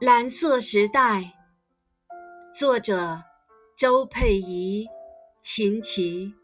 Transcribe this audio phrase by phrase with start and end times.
[0.00, 1.34] 蓝色时代，
[2.56, 3.24] 作者
[3.76, 4.86] 周佩仪、
[5.42, 6.36] 秦琪。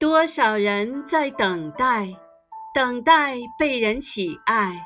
[0.00, 2.16] 多少人在等待，
[2.74, 4.84] 等待被人喜爱，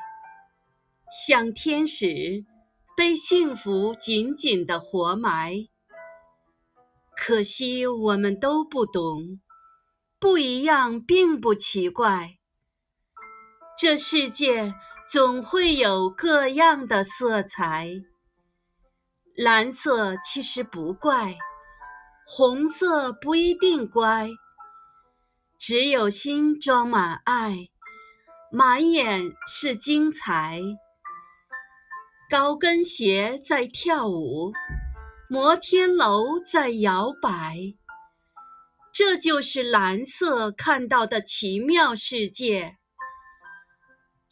[1.27, 2.45] 像天使
[2.95, 5.55] 被幸福紧紧的活埋。
[7.17, 9.41] 可惜我们都不懂，
[10.19, 12.35] 不一样并不奇怪。
[13.81, 14.73] 这世界
[15.07, 17.87] 总会有各样的色彩，
[19.37, 21.37] 蓝色其实不怪，
[22.27, 24.27] 红色不一定乖。
[25.57, 27.69] 只有心装满爱，
[28.51, 30.59] 满眼是精彩。
[32.29, 34.51] 高跟鞋在跳舞，
[35.29, 37.55] 摩天楼在摇摆，
[38.93, 42.78] 这就是蓝色看到的奇妙世界。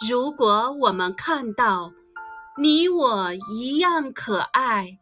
[0.05, 1.91] 如果我们看到
[2.61, 4.99] 你我一样可爱，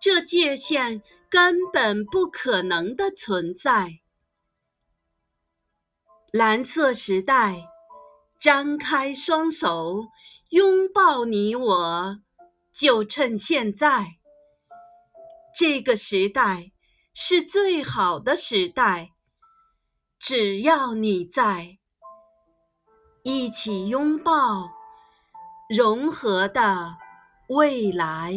[0.00, 4.00] 这界限根本不可能的存在。
[6.30, 7.66] 蓝色时代，
[8.38, 10.06] 张开双手
[10.50, 12.18] 拥抱你我，
[12.72, 14.18] 就趁现在。
[15.56, 16.70] 这个时代
[17.12, 19.14] 是最好的时代，
[20.16, 21.78] 只要你在。
[23.26, 24.70] 一起拥抱
[25.70, 26.94] 融合的
[27.48, 28.34] 未来。